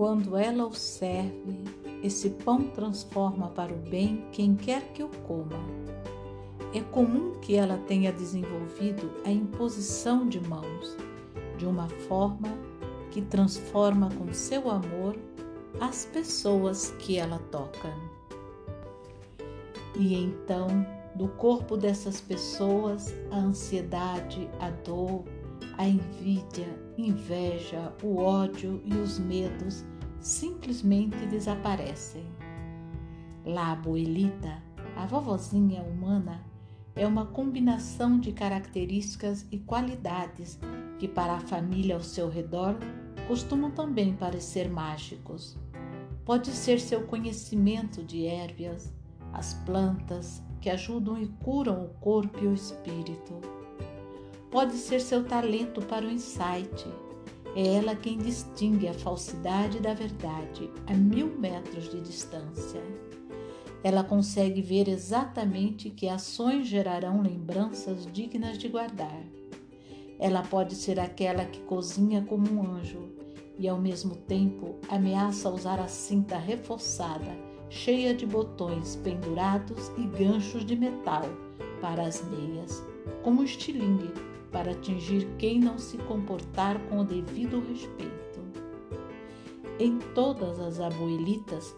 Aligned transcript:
quando 0.00 0.34
ela 0.34 0.64
o 0.64 0.72
serve, 0.72 1.62
esse 2.02 2.30
pão 2.30 2.68
transforma 2.68 3.48
para 3.48 3.70
o 3.70 3.76
bem 3.76 4.24
quem 4.32 4.56
quer 4.56 4.80
que 4.94 5.02
o 5.02 5.10
coma. 5.28 5.60
É 6.72 6.80
comum 6.80 7.32
que 7.42 7.54
ela 7.54 7.76
tenha 7.86 8.10
desenvolvido 8.10 9.12
a 9.26 9.30
imposição 9.30 10.26
de 10.26 10.40
mãos, 10.40 10.96
de 11.58 11.66
uma 11.66 11.86
forma 12.08 12.48
que 13.10 13.20
transforma 13.20 14.08
com 14.16 14.32
seu 14.32 14.70
amor 14.70 15.18
as 15.78 16.06
pessoas 16.06 16.94
que 16.98 17.18
ela 17.18 17.38
toca. 17.50 17.92
E 19.94 20.14
então, 20.14 20.66
do 21.14 21.28
corpo 21.28 21.76
dessas 21.76 22.22
pessoas, 22.22 23.12
a 23.30 23.36
ansiedade, 23.36 24.48
a 24.60 24.70
dor, 24.70 25.24
a 25.80 25.88
envidia, 25.88 26.78
inveja, 26.98 27.90
o 28.02 28.18
ódio 28.18 28.82
e 28.84 28.92
os 28.96 29.18
medos 29.18 29.82
simplesmente 30.20 31.16
desaparecem. 31.24 32.26
La 33.46 33.72
abuelita, 33.72 34.62
a 34.94 35.06
vovozinha 35.06 35.82
humana, 35.82 36.44
é 36.94 37.06
uma 37.06 37.24
combinação 37.24 38.20
de 38.20 38.30
características 38.30 39.46
e 39.50 39.58
qualidades 39.58 40.60
que 40.98 41.08
para 41.08 41.36
a 41.36 41.40
família 41.40 41.94
ao 41.94 42.02
seu 42.02 42.28
redor 42.28 42.76
costumam 43.26 43.70
também 43.70 44.14
parecer 44.14 44.68
mágicos. 44.68 45.56
Pode 46.26 46.50
ser 46.50 46.78
seu 46.78 47.06
conhecimento 47.06 48.04
de 48.04 48.26
ervas, 48.26 48.92
as 49.32 49.54
plantas 49.64 50.42
que 50.60 50.68
ajudam 50.68 51.16
e 51.16 51.26
curam 51.42 51.86
o 51.86 51.88
corpo 52.00 52.38
e 52.44 52.48
o 52.48 52.52
espírito. 52.52 53.59
Pode 54.50 54.72
ser 54.72 55.00
seu 55.00 55.22
talento 55.22 55.80
para 55.80 56.04
o 56.04 56.10
insight. 56.10 56.84
É 57.54 57.76
ela 57.76 57.94
quem 57.94 58.18
distingue 58.18 58.88
a 58.88 58.94
falsidade 58.94 59.78
da 59.78 59.94
verdade 59.94 60.68
a 60.88 60.92
mil 60.92 61.28
metros 61.38 61.88
de 61.88 62.00
distância. 62.00 62.82
Ela 63.84 64.02
consegue 64.02 64.60
ver 64.60 64.88
exatamente 64.88 65.88
que 65.88 66.08
ações 66.08 66.66
gerarão 66.66 67.22
lembranças 67.22 68.06
dignas 68.12 68.58
de 68.58 68.68
guardar. 68.68 69.22
Ela 70.18 70.42
pode 70.42 70.74
ser 70.74 70.98
aquela 70.98 71.44
que 71.44 71.60
cozinha 71.60 72.22
como 72.22 72.50
um 72.50 72.74
anjo 72.74 73.08
e, 73.56 73.68
ao 73.68 73.78
mesmo 73.78 74.16
tempo, 74.16 74.80
ameaça 74.88 75.48
usar 75.48 75.78
a 75.78 75.86
cinta 75.86 76.36
reforçada, 76.36 77.38
cheia 77.68 78.12
de 78.12 78.26
botões 78.26 78.96
pendurados 78.96 79.92
e 79.96 80.02
ganchos 80.02 80.66
de 80.66 80.74
metal 80.74 81.22
para 81.80 82.02
as 82.02 82.22
meias, 82.28 82.82
como 83.22 83.44
estilingue 83.44 84.12
para 84.50 84.72
atingir 84.72 85.26
quem 85.38 85.60
não 85.60 85.78
se 85.78 85.96
comportar 85.98 86.78
com 86.88 87.00
o 87.00 87.04
devido 87.04 87.60
respeito. 87.60 88.40
Em 89.78 89.98
todas 90.14 90.60
as 90.60 90.80
abuelitas, 90.80 91.74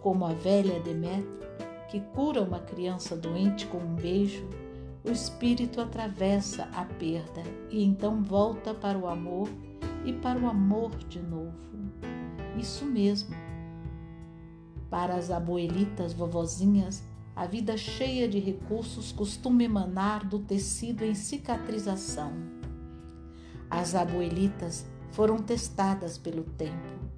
como 0.00 0.24
a 0.24 0.32
velha 0.32 0.80
Demétrio, 0.80 1.44
que 1.88 2.00
cura 2.00 2.42
uma 2.42 2.58
criança 2.58 3.16
doente 3.16 3.66
com 3.66 3.78
um 3.78 3.94
beijo, 3.94 4.44
o 5.04 5.10
espírito 5.10 5.80
atravessa 5.80 6.64
a 6.72 6.84
perda 6.84 7.42
e 7.70 7.84
então 7.84 8.22
volta 8.22 8.72
para 8.74 8.98
o 8.98 9.06
amor 9.06 9.48
e 10.04 10.12
para 10.12 10.38
o 10.38 10.48
amor 10.48 10.96
de 11.08 11.20
novo. 11.20 11.52
Isso 12.58 12.84
mesmo. 12.84 13.34
Para 14.90 15.14
as 15.14 15.30
abuelitas 15.30 16.12
vovozinhas, 16.12 17.04
a 17.34 17.46
vida 17.46 17.76
cheia 17.76 18.28
de 18.28 18.38
recursos 18.38 19.12
costuma 19.12 19.62
emanar 19.62 20.26
do 20.26 20.38
tecido 20.38 21.04
em 21.04 21.14
cicatrização. 21.14 22.32
As 23.68 23.94
abuelitas 23.94 24.86
foram 25.10 25.38
testadas 25.38 26.16
pelo 26.16 26.44
tempo 26.44 27.14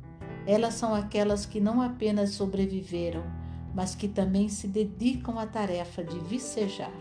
elas 0.46 0.74
são 0.74 0.94
aquelas 0.94 1.44
que 1.44 1.60
não 1.60 1.82
apenas 1.82 2.30
sobreviveram, 2.30 3.24
mas 3.74 3.94
que 3.94 4.06
também 4.06 4.48
se 4.48 4.68
dedicam 4.68 5.38
à 5.38 5.46
tarefa 5.46 6.04
de 6.04 6.18
vicejar. 6.20 6.94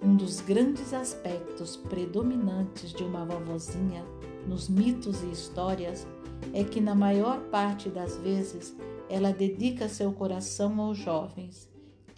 Um 0.00 0.14
dos 0.14 0.40
grandes 0.40 0.94
aspectos 0.94 1.76
predominantes 1.76 2.92
de 2.92 3.02
uma 3.02 3.24
vovozinha 3.24 4.04
nos 4.46 4.68
mitos 4.68 5.22
e 5.22 5.30
histórias 5.30 6.06
é 6.52 6.64
que, 6.64 6.80
na 6.80 6.94
maior 6.94 7.40
parte 7.50 7.88
das 7.88 8.16
vezes, 8.16 8.74
ela 9.08 9.32
dedica 9.32 9.88
seu 9.88 10.12
coração 10.12 10.80
aos 10.80 10.98
jovens 10.98 11.71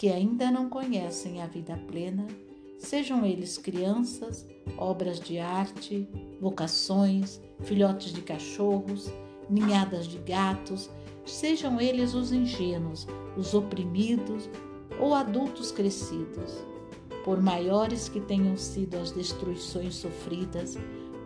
que 0.05 0.11
ainda 0.11 0.51
não 0.51 0.69
conhecem 0.69 1.41
a 1.41 1.47
vida 1.47 1.81
plena, 1.89 2.27
sejam 2.79 3.25
eles 3.25 3.57
crianças, 3.57 4.47
obras 4.77 5.19
de 5.19 5.39
arte, 5.39 6.07
vocações, 6.39 7.41
filhotes 7.61 8.13
de 8.13 8.21
cachorros, 8.21 9.11
ninhadas 9.49 10.07
de 10.07 10.19
gatos, 10.19 10.91
sejam 11.25 11.81
eles 11.81 12.13
os 12.13 12.33
ingênuos, 12.33 13.07
os 13.35 13.55
oprimidos 13.55 14.47
ou 15.01 15.15
adultos 15.15 15.73
crescidos. 15.73 16.53
Por 17.25 17.41
maiores 17.41 18.07
que 18.07 18.21
tenham 18.21 18.59
sido 18.59 18.99
as 18.99 19.11
destruições 19.11 19.95
sofridas, 19.95 20.77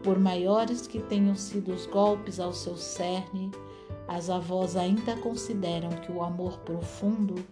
por 0.05 0.21
maiores 0.21 0.87
que 0.87 1.01
tenham 1.01 1.35
sido 1.35 1.73
os 1.73 1.85
golpes 1.85 2.39
ao 2.39 2.53
seu 2.53 2.77
cerne, 2.77 3.51
as 4.07 4.31
avós 4.31 4.77
ainda 4.77 5.17
consideram 5.17 5.91
que 5.91 6.13
o 6.13 6.23
amor 6.23 6.61
profundo 6.61 7.45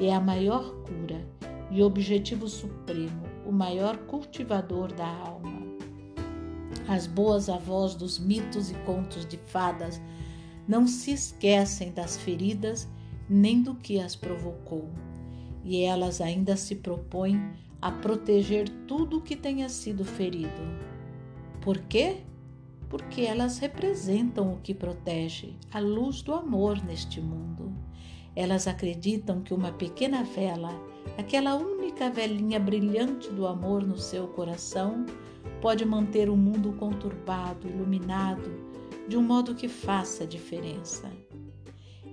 é 0.00 0.12
a 0.12 0.20
maior 0.20 0.74
cura 0.82 1.26
e 1.70 1.82
objetivo 1.82 2.48
supremo, 2.48 3.22
o 3.46 3.52
maior 3.52 3.96
cultivador 3.98 4.92
da 4.92 5.06
alma. 5.06 5.62
As 6.88 7.06
boas 7.06 7.48
avós 7.48 7.94
dos 7.94 8.18
mitos 8.18 8.70
e 8.70 8.74
contos 8.84 9.26
de 9.26 9.36
fadas 9.36 10.00
não 10.66 10.86
se 10.86 11.12
esquecem 11.12 11.92
das 11.92 12.16
feridas 12.16 12.88
nem 13.28 13.62
do 13.62 13.74
que 13.74 14.00
as 14.00 14.14
provocou, 14.14 14.90
e 15.64 15.82
elas 15.82 16.20
ainda 16.20 16.56
se 16.56 16.76
propõem 16.76 17.40
a 17.80 17.90
proteger 17.90 18.68
tudo 18.86 19.18
o 19.18 19.22
que 19.22 19.36
tenha 19.36 19.68
sido 19.68 20.04
ferido. 20.04 20.62
Por 21.60 21.78
quê? 21.78 22.18
Porque 22.88 23.22
elas 23.22 23.58
representam 23.58 24.52
o 24.52 24.60
que 24.60 24.74
protege, 24.74 25.56
a 25.72 25.80
luz 25.80 26.20
do 26.22 26.34
amor 26.34 26.82
neste 26.84 27.20
mundo. 27.20 27.71
Elas 28.34 28.66
acreditam 28.66 29.42
que 29.42 29.52
uma 29.52 29.72
pequena 29.72 30.24
vela, 30.24 30.70
aquela 31.18 31.54
única 31.54 32.10
velinha 32.10 32.58
brilhante 32.58 33.30
do 33.30 33.46
amor 33.46 33.82
no 33.82 33.98
seu 33.98 34.26
coração, 34.28 35.04
pode 35.60 35.84
manter 35.84 36.28
o 36.28 36.36
mundo 36.36 36.72
conturbado, 36.72 37.68
iluminado, 37.68 38.50
de 39.08 39.16
um 39.16 39.22
modo 39.22 39.54
que 39.54 39.68
faça 39.68 40.26
diferença. 40.26 41.10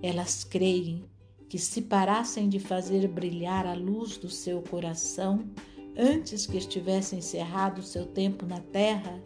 Elas 0.01 0.43
creem 0.43 1.03
que 1.47 1.57
se 1.57 1.81
parassem 1.81 2.47
de 2.47 2.59
fazer 2.59 3.07
brilhar 3.07 3.65
a 3.65 3.73
luz 3.73 4.17
do 4.17 4.29
seu 4.29 4.61
coração 4.61 5.49
antes 5.97 6.45
que 6.45 6.57
estivesse 6.57 7.15
encerrado 7.15 7.79
o 7.79 7.83
seu 7.83 8.05
tempo 8.05 8.45
na 8.45 8.59
terra, 8.59 9.21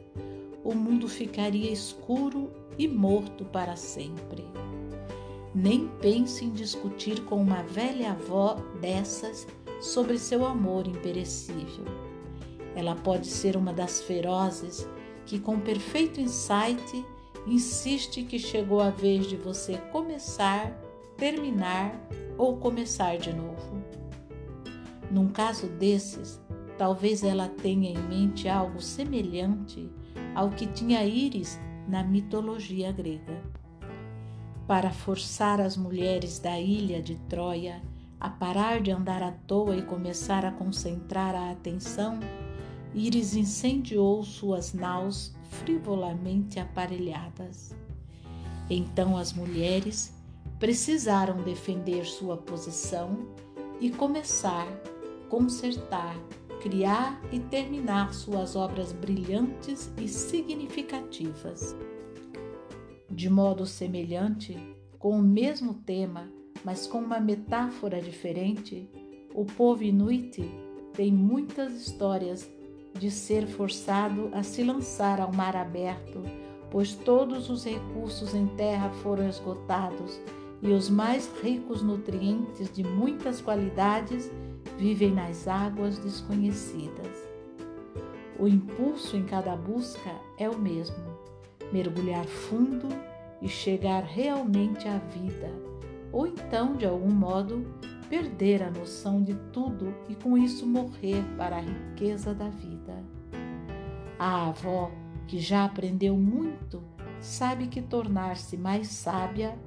o 0.63 0.73
mundo 0.73 1.07
ficaria 1.07 1.71
escuro 1.71 2.49
e 2.79 2.87
morto 2.87 3.45
para 3.45 3.75
sempre. 3.75 4.43
Nem 5.53 5.87
pense 6.01 6.43
em 6.43 6.51
discutir 6.51 7.21
com 7.25 7.41
uma 7.41 7.61
velha 7.63 8.11
avó 8.11 8.55
dessas 8.81 9.47
sobre 9.79 10.17
seu 10.17 10.45
amor 10.45 10.87
imperecível 10.87 11.85
ela 12.75 12.95
pode 12.95 13.27
ser 13.27 13.55
uma 13.55 13.71
das 13.71 14.01
ferozes 14.01 14.87
que, 15.25 15.39
com 15.39 15.59
perfeito 15.59 16.19
insight, 16.19 17.05
insiste 17.45 18.23
que 18.23 18.39
chegou 18.39 18.81
a 18.81 18.89
vez 18.89 19.27
de 19.27 19.35
você 19.35 19.77
começar, 19.91 20.71
terminar 21.17 21.93
ou 22.37 22.57
começar 22.57 23.17
de 23.17 23.31
novo. 23.33 23.83
Num 25.11 25.29
caso 25.29 25.67
desses, 25.67 26.41
talvez 26.77 27.23
ela 27.23 27.47
tenha 27.47 27.91
em 27.91 27.97
mente 28.07 28.49
algo 28.49 28.81
semelhante 28.81 29.89
ao 30.33 30.49
que 30.49 30.65
tinha 30.65 31.06
Íris 31.06 31.59
na 31.88 32.03
mitologia 32.03 32.91
grega. 32.91 33.41
Para 34.68 34.92
forçar 34.92 35.60
as 35.60 35.75
mulheres 35.75 36.39
da 36.39 36.60
ilha 36.60 37.01
de 37.01 37.15
Troia 37.30 37.81
a 38.19 38.30
parar 38.30 38.81
de 38.81 38.89
andar 38.89 39.21
à 39.21 39.31
toa 39.31 39.75
e 39.75 39.81
começar 39.81 40.45
a 40.45 40.51
concentrar 40.51 41.36
a 41.36 41.51
atenção, 41.51 42.19
Íris 42.95 43.36
incendiou 43.36 44.24
suas 44.24 44.74
naus 44.74 45.36
frivolamente 45.50 46.60
aparelhadas. 46.60 47.75
Então 48.69 49.18
as 49.18 49.33
mulheres 49.33 50.13
precisaram 50.60 51.44
defender 51.44 52.06
sua 52.06 52.38
posição 52.38 53.27
e 53.81 53.89
começar, 53.89 54.68
consertar, 55.27 56.16
criar 56.62 57.21
e 57.33 57.39
terminar 57.39 58.13
suas 58.13 58.56
obras 58.56 58.94
brilhantes 58.94 59.92
e 59.98 60.07
significativas. 60.07 61.75
De 63.13 63.30
modo 63.30 63.65
semelhante, 63.65 64.57
com 64.98 65.18
o 65.18 65.24
mesmo 65.24 65.75
tema, 65.75 66.27
mas 66.65 66.88
com 66.88 66.98
uma 66.98 67.19
metáfora 67.19 68.01
diferente, 68.01 68.89
o 69.33 69.45
povo 69.45 69.83
inuit 69.83 70.44
tem 70.94 71.12
muitas 71.12 71.74
histórias 71.74 72.50
de 72.98 73.10
ser 73.12 73.48
forçado 73.48 74.30
a 74.33 74.44
se 74.44 74.63
lançar 74.63 75.21
ao 75.21 75.33
mar 75.33 75.56
aberto 75.56 76.21
pois 76.74 76.95
todos 76.95 77.51
os 77.51 77.63
recursos 77.63 78.33
em 78.33 78.48
terra 78.48 78.89
foram 79.04 79.30
esgotados 79.30 80.19
e 80.59 80.71
os 80.71 80.89
mais 80.89 81.30
ricos 81.44 81.83
nutrientes 81.83 82.74
de 82.74 82.83
muitas 82.83 83.39
qualidades 83.39 84.31
vivem 84.75 85.12
nas 85.12 85.48
águas 85.48 86.00
desconhecidas. 86.00 87.30
O 88.39 88.48
impulso 88.48 89.16
em 89.16 89.24
cada 89.24 89.56
busca 89.56 90.09
é 90.39 90.50
o 90.50 90.57
mesmo: 90.57 91.12
mergulhar 91.73 92.25
fundo 92.25 92.87
e 93.41 93.49
chegar 93.49 94.03
realmente 94.03 94.87
à 94.87 94.99
vida, 94.99 95.51
ou 96.11 96.27
então, 96.27 96.75
de 96.75 96.85
algum 96.85 97.11
modo, 97.11 97.65
perder 98.07 98.61
a 98.61 98.69
noção 98.69 99.23
de 99.23 99.33
tudo 99.51 99.91
e 100.07 100.13
com 100.13 100.37
isso 100.37 100.67
morrer 100.67 101.23
para 101.35 101.57
a 101.57 101.61
riqueza 101.61 102.31
da 102.31 102.47
vida. 102.47 103.03
A 104.19 104.49
avó, 104.49 104.91
que 105.27 105.39
já 105.39 105.65
aprendeu 105.65 106.15
muito, 106.15 106.83
sabe 107.19 107.65
que 107.65 107.81
tornar-se 107.81 108.55
mais 108.55 108.87
sábia 108.87 109.57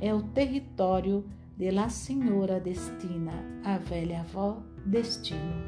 é 0.00 0.14
o 0.14 0.22
território 0.22 1.24
de 1.56 1.70
La 1.70 1.88
Senhora 1.88 2.60
Destina, 2.60 3.32
a 3.64 3.76
velha 3.76 4.20
avó 4.20 4.62
Destino. 4.84 5.66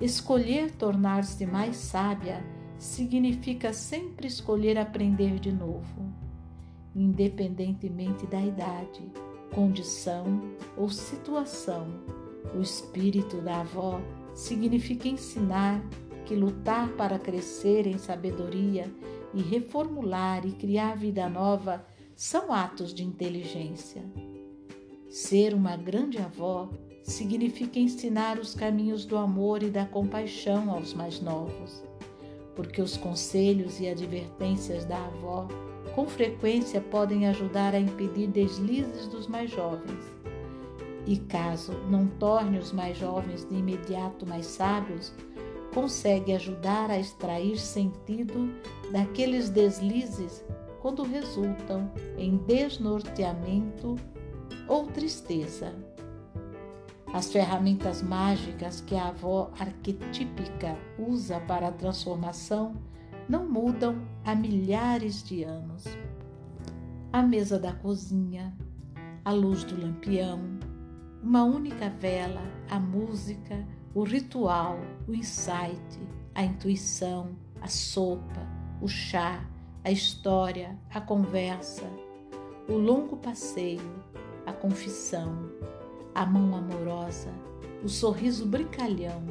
Escolher 0.00 0.72
tornar-se 0.72 1.46
mais 1.46 1.76
sábia 1.76 2.44
significa 2.84 3.72
sempre 3.72 4.26
escolher 4.26 4.76
aprender 4.76 5.40
de 5.40 5.50
novo, 5.50 6.12
independentemente 6.94 8.26
da 8.26 8.38
idade, 8.38 9.00
condição 9.54 10.42
ou 10.76 10.90
situação. 10.90 11.86
O 12.54 12.60
espírito 12.60 13.38
da 13.38 13.62
avó 13.62 14.02
significa 14.34 15.08
ensinar 15.08 15.82
que 16.26 16.36
lutar 16.36 16.90
para 16.90 17.18
crescer 17.18 17.86
em 17.86 17.96
sabedoria 17.96 18.92
e 19.32 19.40
reformular 19.40 20.46
e 20.46 20.52
criar 20.52 20.94
vida 20.94 21.26
nova 21.26 21.86
são 22.14 22.52
atos 22.52 22.92
de 22.92 23.02
inteligência. 23.02 24.02
Ser 25.08 25.54
uma 25.54 25.74
grande 25.74 26.18
avó 26.18 26.70
significa 27.02 27.78
ensinar 27.78 28.38
os 28.38 28.54
caminhos 28.54 29.06
do 29.06 29.16
amor 29.16 29.62
e 29.62 29.70
da 29.70 29.86
compaixão 29.86 30.70
aos 30.70 30.92
mais 30.92 31.20
novos, 31.20 31.82
porque 32.54 32.80
os 32.80 32.96
conselhos 32.96 33.80
e 33.80 33.88
advertências 33.88 34.84
da 34.84 34.96
avó 34.96 35.48
com 35.94 36.06
frequência 36.06 36.80
podem 36.80 37.28
ajudar 37.28 37.74
a 37.74 37.78
impedir 37.78 38.28
deslizes 38.28 39.06
dos 39.06 39.26
mais 39.26 39.50
jovens. 39.50 40.12
E 41.06 41.18
caso 41.18 41.72
não 41.90 42.06
torne 42.06 42.58
os 42.58 42.72
mais 42.72 42.96
jovens 42.96 43.46
de 43.46 43.54
imediato 43.54 44.26
mais 44.26 44.46
sábios, 44.46 45.12
consegue 45.72 46.32
ajudar 46.32 46.90
a 46.90 46.98
extrair 46.98 47.58
sentido 47.58 48.50
daqueles 48.90 49.50
deslizes 49.50 50.44
quando 50.80 51.02
resultam 51.02 51.90
em 52.16 52.36
desnorteamento 52.38 53.96
ou 54.68 54.86
tristeza. 54.86 55.74
As 57.14 57.32
ferramentas 57.32 58.02
mágicas 58.02 58.80
que 58.80 58.96
a 58.96 59.06
avó 59.06 59.52
arquetípica 59.56 60.76
usa 60.98 61.38
para 61.38 61.68
a 61.68 61.72
transformação 61.72 62.74
não 63.28 63.48
mudam 63.48 64.04
há 64.24 64.34
milhares 64.34 65.22
de 65.22 65.44
anos. 65.44 65.84
A 67.12 67.22
mesa 67.22 67.56
da 67.56 67.72
cozinha, 67.72 68.52
a 69.24 69.30
luz 69.30 69.62
do 69.62 69.80
lampião, 69.80 70.40
uma 71.22 71.44
única 71.44 71.88
vela, 71.88 72.42
a 72.68 72.80
música, 72.80 73.64
o 73.94 74.02
ritual, 74.02 74.76
o 75.06 75.14
insight, 75.14 76.00
a 76.34 76.42
intuição, 76.42 77.36
a 77.60 77.68
sopa, 77.68 78.44
o 78.82 78.88
chá, 78.88 79.48
a 79.84 79.90
história, 79.92 80.76
a 80.90 81.00
conversa, 81.00 81.88
o 82.68 82.72
longo 82.72 83.16
passeio, 83.18 84.02
a 84.44 84.52
confissão, 84.52 85.53
a 86.14 86.24
mão 86.24 86.54
amorosa, 86.54 87.32
o 87.82 87.88
sorriso 87.88 88.46
brincalhão, 88.46 89.22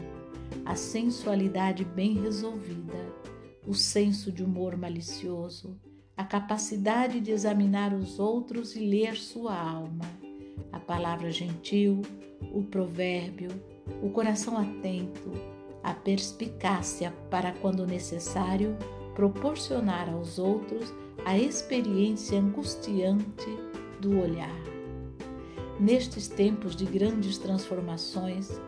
a 0.65 0.75
sensualidade 0.75 1.85
bem 1.85 2.21
resolvida, 2.21 3.13
o 3.65 3.73
senso 3.73 4.31
de 4.31 4.43
humor 4.43 4.75
malicioso, 4.75 5.79
a 6.15 6.23
capacidade 6.23 7.19
de 7.19 7.31
examinar 7.31 7.93
os 7.93 8.19
outros 8.19 8.75
e 8.75 8.79
ler 8.79 9.15
sua 9.15 9.57
alma, 9.57 10.05
a 10.71 10.79
palavra 10.79 11.31
gentil, 11.31 12.01
o 12.53 12.63
provérbio, 12.63 13.49
o 14.01 14.09
coração 14.09 14.57
atento, 14.57 15.31
a 15.81 15.93
perspicácia 15.93 17.11
para, 17.29 17.51
quando 17.53 17.87
necessário, 17.87 18.77
proporcionar 19.15 20.09
aos 20.09 20.37
outros 20.37 20.93
a 21.25 21.37
experiência 21.37 22.39
angustiante 22.39 23.47
do 23.99 24.19
olhar. 24.19 24.72
Nestes 25.79 26.27
tempos 26.27 26.75
de 26.75 26.85
grandes 26.85 27.37
transformações, 27.37 28.59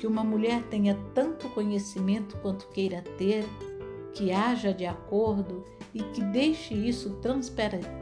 que 0.00 0.06
uma 0.06 0.24
mulher 0.24 0.62
tenha 0.64 0.98
tanto 1.14 1.48
conhecimento 1.50 2.36
quanto 2.38 2.68
queira 2.68 3.02
ter, 3.16 3.44
que 4.12 4.32
haja 4.32 4.72
de 4.72 4.86
acordo 4.86 5.64
e 5.92 6.02
que 6.02 6.22
deixe 6.22 6.74
isso 6.74 7.18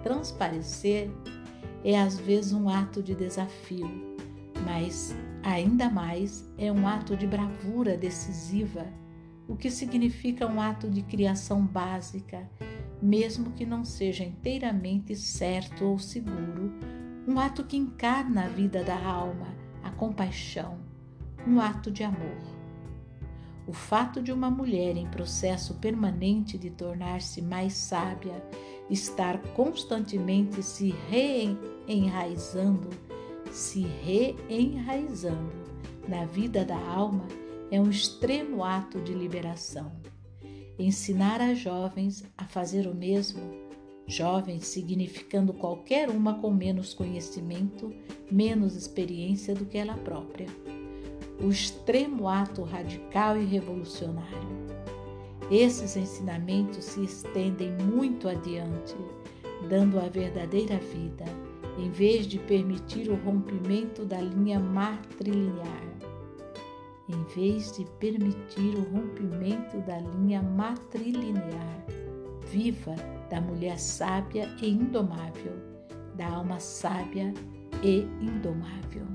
transparecer, 0.03 1.11
é 1.85 1.99
às 1.99 2.19
vezes 2.19 2.53
um 2.53 2.69
ato 2.69 3.03
de 3.03 3.15
desafio, 3.15 4.17
mas 4.65 5.15
ainda 5.43 5.91
mais 5.91 6.49
é 6.57 6.71
um 6.71 6.87
ato 6.87 7.17
de 7.17 7.27
bravura 7.27 7.97
decisiva 7.97 8.87
o 9.49 9.57
que 9.57 9.71
significa 9.71 10.47
um 10.47 10.61
ato 10.61 10.89
de 10.89 11.03
criação 11.03 11.65
básica, 11.67 12.49
mesmo 13.01 13.51
que 13.53 13.67
não 13.67 13.85
seja 13.85 14.25
inteiramente 14.25 15.15
certo 15.17 15.85
ou 15.85 15.99
seguro, 15.99 16.73
um 17.27 17.39
ato 17.39 17.65
que 17.65 17.77
encarna 17.77 18.45
a 18.47 18.49
vida 18.49 18.83
da 18.83 18.99
alma, 18.99 19.47
a 19.83 19.91
compaixão, 19.91 20.79
um 21.47 21.61
ato 21.61 21.91
de 21.91 22.03
amor. 22.03 22.39
O 23.67 23.73
fato 23.73 24.21
de 24.21 24.33
uma 24.33 24.51
mulher 24.51 24.97
em 24.97 25.07
processo 25.07 25.75
permanente 25.75 26.59
de 26.59 26.69
tornar-se 26.71 27.41
mais 27.41 27.75
sábia, 27.75 28.45
estar 28.91 29.39
constantemente 29.55 30.63
se 30.63 30.93
reenraizando, 31.09 32.91
se 33.53 33.83
reenraizando 33.83 35.53
na 36.09 36.25
vida 36.25 36.65
da 36.65 36.77
alma, 36.77 37.27
é 37.71 37.81
um 37.81 37.89
extremo 37.89 38.65
ato 38.65 39.01
de 39.01 39.15
liberação. 39.15 39.93
Ensinar 40.77 41.41
as 41.41 41.59
jovens 41.59 42.25
a 42.37 42.45
fazer 42.45 42.89
o 42.89 42.95
mesmo, 42.95 43.62
jovens 44.07 44.67
significando 44.67 45.53
qualquer 45.53 46.11
uma 46.11 46.35
com 46.35 46.51
menos 46.51 46.93
conhecimento, 46.95 47.93
menos 48.31 48.77
experiência 48.77 49.55
do 49.55 49.65
que 49.65 49.79
ela 49.79 49.97
própria. 49.97 50.47
O 51.41 51.49
extremo 51.49 52.29
ato 52.29 52.63
radical 52.63 53.37
e 53.37 53.45
revolucionário. 53.45 54.63
Esses 55.51 55.97
ensinamentos 55.97 56.85
se 56.85 57.05
estendem 57.05 57.73
muito 57.73 58.29
adiante, 58.29 58.95
dando 59.69 59.99
a 59.99 60.09
verdadeira 60.09 60.79
vida, 60.79 61.25
em 61.79 61.91
vez 61.91 62.27
de 62.27 62.39
permitir 62.39 63.11
o 63.11 63.17
rompimento 63.17 64.05
da 64.05 64.21
linha 64.21 64.61
matrilinear 64.61 65.93
em 67.09 67.23
vez 67.35 67.77
de 67.77 67.85
permitir 67.99 68.77
o 68.77 68.83
rompimento 68.91 69.79
da 69.81 69.99
linha 69.99 70.43
matrilinear 70.43 71.85
viva 72.53 72.95
da 73.31 73.41
mulher 73.41 73.79
sábia 73.79 74.47
e 74.61 74.69
indomável, 74.69 75.57
da 76.15 76.27
alma 76.27 76.61
sábia 76.61 77.33
e 77.83 78.01
indomável. 78.21 79.07